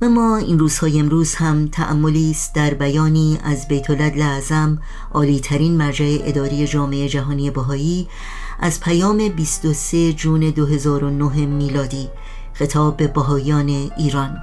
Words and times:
و 0.00 0.08
ما 0.08 0.36
این 0.36 0.58
روزهای 0.58 1.00
امروز 1.00 1.34
هم 1.34 1.68
تأملی 1.68 2.30
است 2.30 2.54
در 2.54 2.74
بیانی 2.74 3.38
از 3.44 3.68
بیت 3.68 3.90
لعظم 3.90 4.78
عالی 5.12 5.40
ترین 5.40 5.76
مرجع 5.76 6.18
اداری 6.24 6.66
جامعه 6.66 7.08
جهانی 7.08 7.50
بهایی 7.50 8.08
از 8.60 8.80
پیام 8.80 9.28
23 9.28 10.12
جون 10.12 10.40
2009 10.40 11.46
میلادی 11.46 12.08
خطاب 12.52 12.96
به 12.96 13.06
بهایان 13.06 13.68
ایران. 13.98 14.38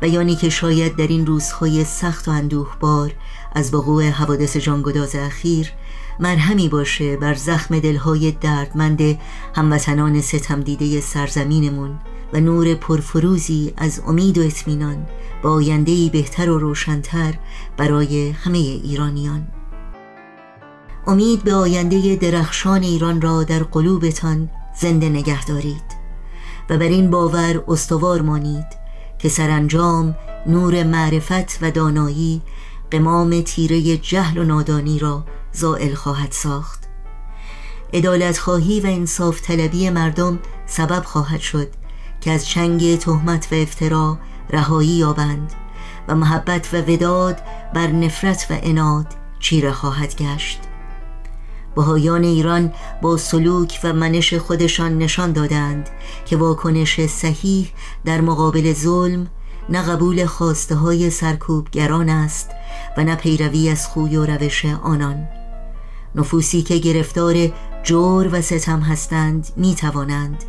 بیانی 0.00 0.36
که 0.36 0.48
شاید 0.48 0.96
در 0.96 1.06
این 1.06 1.26
روزهای 1.26 1.84
سخت 1.84 2.28
و 2.28 2.30
اندوهبار 2.30 3.12
از 3.52 3.74
وقوع 3.74 4.08
حوادث 4.08 4.56
جانگداز 4.56 5.14
اخیر 5.14 5.72
مرهمی 6.20 6.68
باشه 6.68 7.16
بر 7.16 7.34
زخم 7.34 7.78
دلهای 7.78 8.32
دردمند 8.32 9.18
هموطنان 9.54 10.20
ستم 10.20 10.60
دیده 10.60 11.00
سرزمینمون. 11.00 11.98
و 12.32 12.40
نور 12.40 12.74
پرفروزی 12.74 13.72
از 13.76 14.02
امید 14.06 14.38
و 14.38 14.42
اطمینان 14.42 15.06
با 15.42 15.50
آیندهی 15.50 16.10
بهتر 16.10 16.50
و 16.50 16.58
روشنتر 16.58 17.34
برای 17.76 18.30
همه 18.30 18.58
ایرانیان. 18.58 19.48
امید 21.06 21.44
به 21.44 21.54
آینده 21.54 22.16
درخشان 22.16 22.82
ایران 22.82 23.20
را 23.20 23.42
در 23.42 23.62
قلوبتان 23.62 24.50
زنده 24.80 25.08
نگه 25.08 25.44
دارید 25.44 25.96
و 26.70 26.78
بر 26.78 26.88
این 26.88 27.10
باور 27.10 27.64
استوار 27.68 28.22
مانید 28.22 28.66
که 29.18 29.28
سرانجام 29.28 30.16
نور 30.46 30.82
معرفت 30.82 31.58
و 31.62 31.70
دانایی 31.70 32.42
قمام 32.90 33.40
تیره 33.40 33.96
جهل 33.96 34.38
و 34.38 34.44
نادانی 34.44 34.98
را 34.98 35.24
زائل 35.52 35.94
خواهد 35.94 36.32
ساخت. 36.32 36.84
ادالت 37.92 38.38
خواهی 38.38 38.80
و 38.80 38.86
انصاف 38.86 39.40
طلبی 39.40 39.90
مردم 39.90 40.38
سبب 40.66 41.04
خواهد 41.04 41.40
شد 41.40 41.68
که 42.26 42.32
از 42.32 42.46
چنگ 42.46 42.98
تهمت 42.98 43.48
و 43.52 43.54
افترا 43.54 44.18
رهایی 44.50 44.88
یابند 44.88 45.52
و 46.08 46.14
محبت 46.14 46.74
و 46.74 46.76
وداد 46.76 47.40
بر 47.74 47.86
نفرت 47.86 48.46
و 48.50 48.54
اناد 48.62 49.06
چیره 49.40 49.72
خواهد 49.72 50.16
گشت. 50.16 50.60
بهایان 51.76 52.24
ایران 52.24 52.72
با 53.02 53.16
سلوک 53.16 53.80
و 53.84 53.92
منش 53.92 54.34
خودشان 54.34 54.98
نشان 54.98 55.32
دادند 55.32 55.88
که 56.24 56.36
واکنش 56.36 57.06
صحیح 57.06 57.72
در 58.04 58.20
مقابل 58.20 58.72
ظلم 58.72 59.26
نه 59.68 59.82
قبول 59.82 60.26
خواسته 60.26 60.74
های 60.74 61.10
سرکوبگران 61.10 62.08
است 62.08 62.50
و 62.96 63.04
نه 63.04 63.14
پیروی 63.14 63.68
از 63.68 63.86
خوی 63.86 64.16
و 64.16 64.26
روش 64.26 64.64
آنان. 64.64 65.28
نفوسی 66.14 66.62
که 66.62 66.78
گرفتار 66.78 67.34
جور 67.86 68.28
و 68.32 68.42
ستم 68.42 68.80
هستند 68.80 69.48
می 69.56 69.74
توانند 69.74 70.44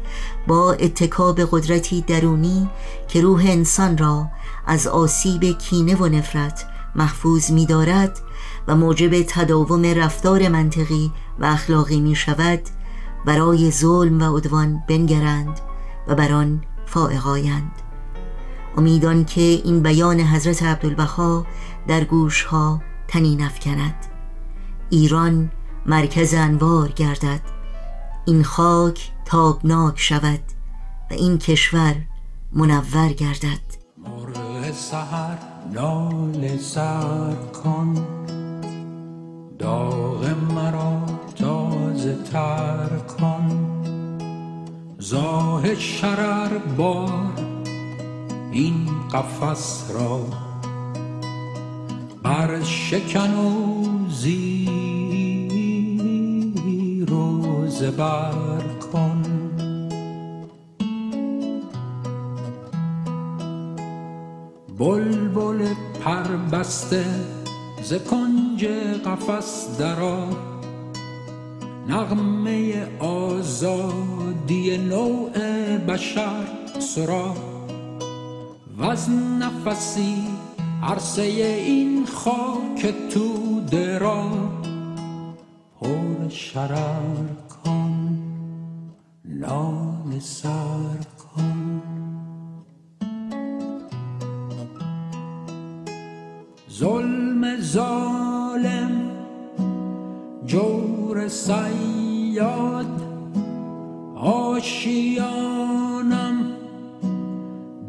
با 0.47 0.73
اتکاب 0.73 1.39
قدرتی 1.51 2.01
درونی 2.01 2.69
که 3.07 3.21
روح 3.21 3.45
انسان 3.47 3.97
را 3.97 4.27
از 4.65 4.87
آسیب 4.87 5.43
کینه 5.43 5.95
و 5.95 6.07
نفرت 6.07 6.65
محفوظ 6.95 7.51
می 7.51 7.65
دارد 7.65 8.19
و 8.67 8.75
موجب 8.75 9.21
تداوم 9.21 9.85
رفتار 9.85 10.47
منطقی 10.47 11.11
و 11.39 11.45
اخلاقی 11.45 11.99
می 11.99 12.15
شود 12.15 12.61
برای 13.25 13.71
ظلم 13.71 14.21
و 14.21 14.37
عدوان 14.37 14.83
بنگرند 14.89 15.59
و 16.07 16.15
بر 16.15 16.33
آن 16.33 16.63
فائقایند 16.85 17.71
امیدان 18.77 19.25
که 19.25 19.41
این 19.41 19.83
بیان 19.83 20.19
حضرت 20.19 20.63
عبدالبها 20.63 21.45
در 21.87 22.03
گوش 22.03 22.43
ها 22.43 22.81
تنین 23.07 23.41
افکند. 23.41 23.95
ایران 24.89 25.51
مرکز 25.89 26.33
انوار 26.33 26.89
گردد. 26.89 27.41
این 28.25 28.43
خاک 28.43 29.11
تابناک 29.25 29.99
شود 29.99 30.39
و 31.11 31.13
این 31.13 31.37
کشور 31.37 31.95
منور 32.51 33.09
گردد. 33.09 33.59
مرغ 33.97 34.71
سهر 34.71 35.37
نال 35.73 36.57
سر 36.57 37.35
کن. 37.63 37.93
داغ 39.59 40.25
مرا 40.55 41.01
تازه 41.35 42.15
تر 42.31 42.89
کن. 43.19 43.49
زاه 44.99 45.75
شرر 45.75 46.57
بار 46.57 47.33
این 48.51 48.89
قفس 49.13 49.91
را. 49.93 50.25
بر 52.23 52.63
شکن 52.63 53.33
و 53.33 53.83
زیر 54.09 54.56
زبر 57.79 58.61
کن. 58.91 59.21
بلبل 64.79 65.67
پر 66.03 66.27
بسته 66.51 67.05
ز 67.83 67.93
کنج 67.93 68.65
قفس 69.05 69.77
درا 69.79 70.29
نغمه 71.87 72.87
آزادی 72.99 74.77
نوع 74.77 75.31
بشر 75.77 76.45
سرا. 76.79 77.33
و 78.77 78.83
از 78.83 79.09
نفسی 79.39 80.27
عرصه 80.83 81.21
این 81.21 82.05
خاک 82.05 82.93
تو 83.09 83.61
درا 83.71 84.23
پر 85.81 86.29
شرر 86.29 87.46
نال 89.47 90.19
سر 90.19 90.99
کن. 91.19 91.81
ظلم 96.71 97.61
ظالم 97.61 98.91
جور 100.45 101.27
سیاد 101.27 103.01
آشیانم 104.15 105.57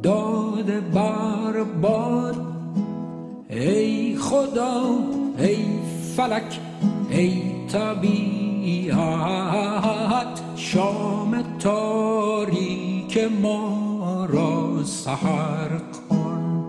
داده 0.02 0.80
بر 0.80 1.64
باد. 1.82 2.36
ای 3.50 4.16
خدا 4.16 4.84
ای 5.38 5.56
فلک 6.16 6.60
ای 7.10 7.42
طبیعت 8.68 10.40
شام 10.56 11.42
تاریک 11.58 13.18
ما 13.42 14.26
را 14.28 14.84
سحر 14.84 15.68
کن. 16.08 16.64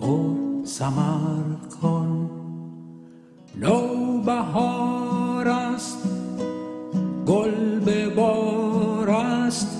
پر 0.00 0.64
سمر 0.64 1.66
کن. 1.82 2.30
نو 3.60 4.18
بهار 4.18 5.48
است 5.48 5.98
گل 7.26 7.78
به 7.78 8.08
بار 8.08 9.10
است. 9.10 9.76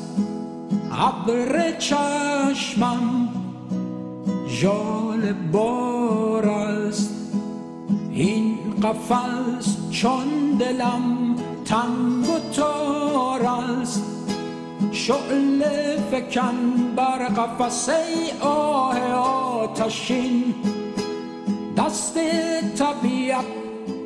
ابر 0.92 1.78
چشمم 1.78 3.28
ژال 4.48 5.32
بار 5.53 6.48
است. 6.48 7.08
قفس 8.83 9.91
چون 9.91 10.56
دلم 10.59 11.37
تنگ 11.65 12.28
و 12.28 12.39
تار 12.56 13.43
است. 13.43 14.05
شعل 14.93 15.65
فکن 16.11 16.56
بر 16.97 17.28
قفسه 17.28 17.94
آه 18.41 19.12
آتشین. 19.12 20.55
دست 21.77 22.19
طبیعت 22.78 23.44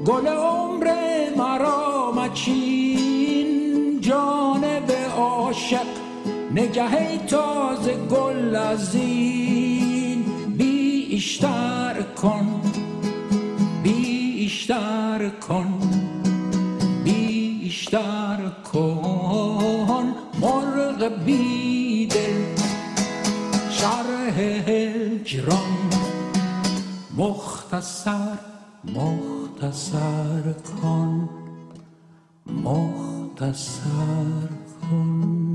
گل 0.07 0.27
عمر 0.27 0.91
مرا 1.37 2.13
مچین. 2.13 4.01
جانب 4.01 4.93
عاشق 5.17 5.87
نگه 6.55 7.27
تازه 7.27 7.95
گل 7.95 8.57
از 8.57 8.95
این. 8.95 10.25
بیشتر 10.57 12.03
کن 12.23 12.52
بیشتر 15.23 15.41
کن 15.41 15.79
بیشتر 17.05 18.51
کن. 18.73 20.15
مرغ 20.41 21.09
بیدل 21.25 22.57
شرح 23.71 24.41
هجران. 24.41 25.91
مختصر 27.17 28.37
مختصر 28.85 30.53
کن 30.83 31.29
مختصر 32.47 34.49
کن. 34.81 35.52